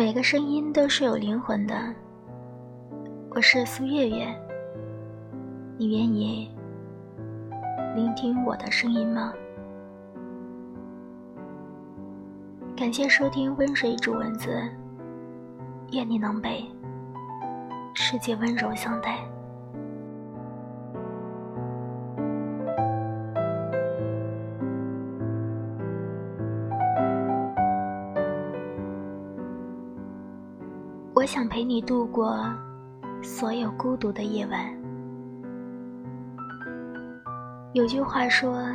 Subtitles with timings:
[0.00, 1.74] 每个声音都是有灵魂的。
[3.32, 4.34] 我是苏月月，
[5.76, 6.50] 你愿意
[7.94, 9.30] 聆听我的声音吗？
[12.74, 14.58] 感谢收听温水煮蚊子，
[15.92, 16.64] 愿你能被
[17.92, 19.18] 世界温柔相待。
[31.20, 32.50] 我想陪你度过
[33.22, 34.74] 所有孤独的夜晚。
[37.74, 38.66] 有句话说：“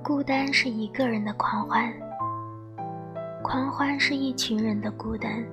[0.00, 1.92] 孤单是一个人的狂欢，
[3.42, 5.44] 狂欢是一群人的孤单。”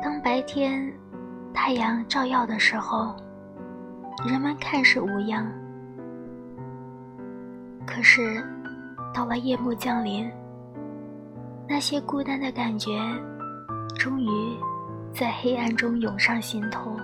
[0.00, 0.88] 当白天
[1.52, 3.12] 太阳照耀的时候，
[4.24, 5.44] 人们看似无恙；
[7.84, 8.40] 可是
[9.12, 10.30] 到了夜幕降临，
[11.68, 12.92] 那些孤单的感觉。
[13.98, 14.28] 终于，
[15.12, 16.94] 在黑暗中涌上心头。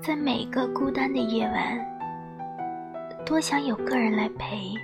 [0.00, 1.78] 在每个孤单的夜晚，
[3.24, 4.74] 多想有个人来陪；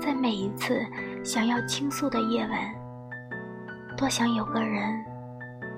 [0.00, 0.84] 在每一次
[1.22, 2.58] 想要倾诉的夜晚，
[3.96, 5.04] 多想有个人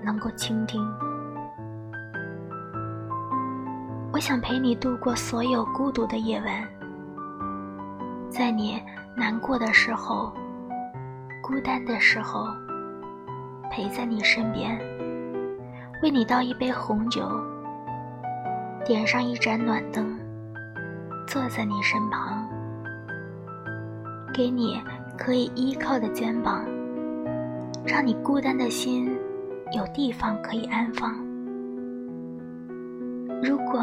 [0.02, 0.80] 能够倾听。
[4.10, 6.66] 我想陪你度过所有孤独的夜晚，
[8.30, 8.82] 在你
[9.14, 10.32] 难过的时候、
[11.42, 12.46] 孤单的时候。
[13.72, 14.78] 陪在你身边，
[16.02, 17.26] 为你倒一杯红酒，
[18.84, 20.14] 点上一盏暖灯，
[21.26, 22.46] 坐在你身旁，
[24.30, 24.78] 给你
[25.16, 26.66] 可以依靠的肩膀，
[27.86, 29.10] 让你孤单的心
[29.72, 31.14] 有地方可以安放。
[33.42, 33.80] 如果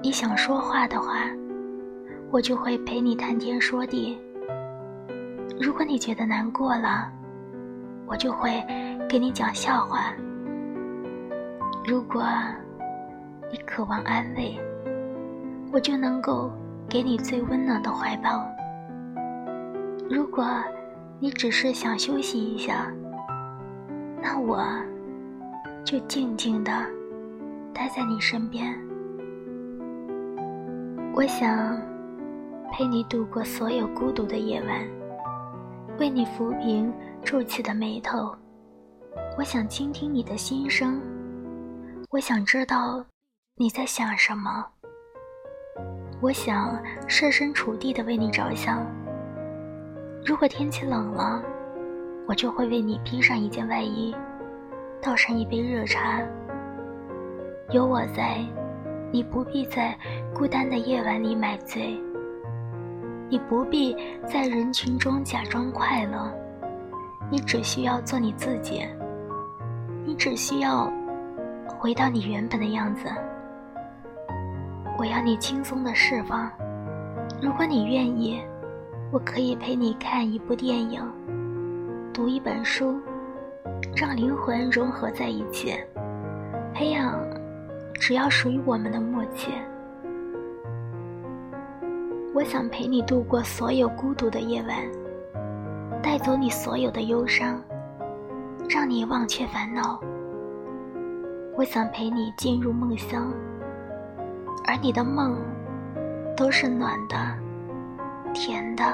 [0.00, 1.14] 你想说话的话，
[2.30, 4.16] 我就会陪你谈天说地。
[5.60, 7.10] 如果你觉得难过了，
[8.06, 8.62] 我就会
[9.08, 10.12] 给你讲笑话。
[11.86, 12.22] 如果
[13.50, 14.58] 你渴望安慰，
[15.72, 16.50] 我就能够
[16.88, 18.46] 给你最温暖的怀抱。
[20.08, 20.44] 如果
[21.18, 22.92] 你只是想休息一下，
[24.22, 24.64] 那我
[25.84, 26.72] 就静静的
[27.72, 28.74] 待在你身边。
[31.14, 31.78] 我想
[32.72, 34.80] 陪你度过所有孤独的夜晚，
[35.98, 36.92] 为你抚平。
[37.24, 38.36] 皱起的眉头，
[39.38, 41.00] 我想倾听你的心声，
[42.10, 43.02] 我想知道
[43.56, 44.62] 你在想什么，
[46.20, 46.78] 我想
[47.08, 48.86] 设身处地的为你着想。
[50.22, 51.42] 如果天气冷了，
[52.28, 54.14] 我就会为你披上一件外衣，
[55.00, 56.20] 倒上一杯热茶。
[57.70, 58.44] 有我在，
[59.10, 59.98] 你不必在
[60.34, 61.98] 孤单的夜晚里买醉，
[63.28, 63.96] 你不必
[64.26, 66.32] 在人群中假装快乐。
[67.30, 68.86] 你只需要做你自己，
[70.04, 70.92] 你只需要
[71.78, 73.08] 回到你原本的样子。
[74.98, 76.50] 我要你轻松的释放。
[77.42, 78.40] 如果你愿意，
[79.10, 81.02] 我可以陪你看一部电影，
[82.12, 83.00] 读一本书，
[83.96, 85.74] 让灵魂融合在一起，
[86.74, 87.18] 培养
[87.94, 89.50] 只要属于我们的默契。
[92.34, 94.76] 我想陪你度过所有孤独的夜晚。
[96.02, 97.62] 带走你所有的忧伤，
[98.68, 100.00] 让你忘却烦恼。
[101.56, 103.32] 我想陪你进入梦乡，
[104.66, 105.38] 而你的梦
[106.36, 107.16] 都是暖的、
[108.34, 108.84] 甜的。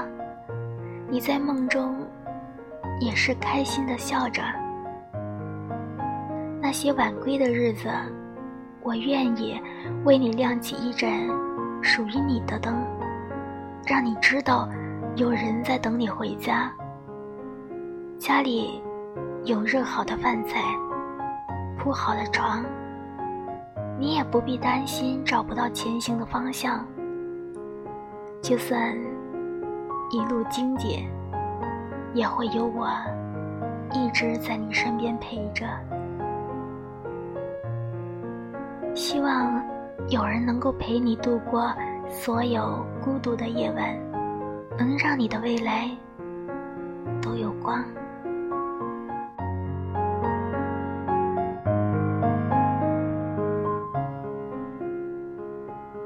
[1.09, 1.97] 你在梦中
[3.01, 4.43] 也是开心的笑着。
[6.61, 7.89] 那些晚归的日子，
[8.83, 9.59] 我愿意
[10.05, 11.09] 为你亮起一盏
[11.81, 12.73] 属于你的灯，
[13.85, 14.69] 让你知道
[15.15, 16.71] 有人在等你回家。
[18.19, 18.81] 家里
[19.43, 20.61] 有热好的饭菜，
[21.77, 22.63] 铺好的床，
[23.99, 26.85] 你也不必担心找不到前行的方向。
[28.41, 28.95] 就算
[30.11, 31.07] 一路荆棘，
[32.13, 32.87] 也会有我
[33.93, 35.65] 一直在你身边陪着。
[38.93, 39.63] 希望
[40.09, 41.73] 有人能够陪你度过
[42.11, 43.97] 所有孤独的夜晚，
[44.77, 45.89] 能让你的未来
[47.21, 47.83] 都有光。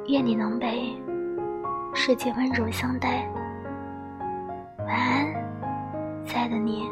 [0.08, 0.96] 愿你能被
[1.94, 3.28] 世界温柔相待。
[4.86, 5.26] 晚安，
[6.24, 6.88] 亲爱的你，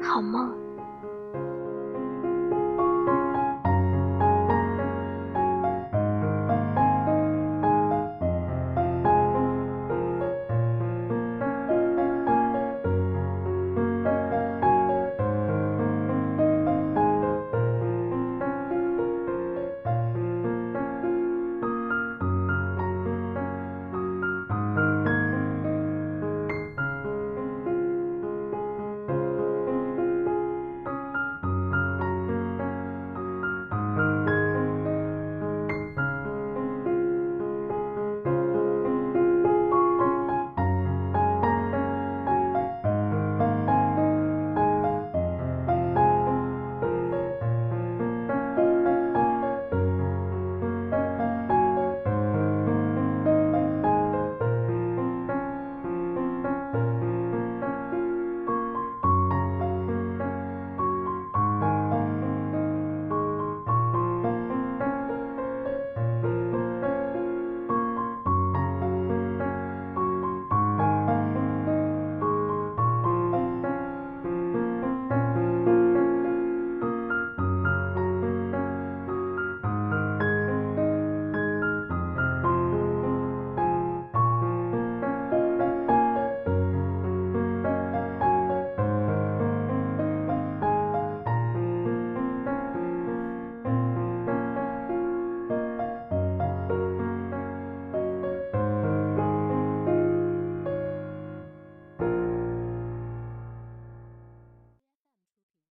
[0.00, 0.67] 好梦。